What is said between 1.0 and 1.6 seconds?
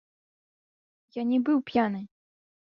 Я не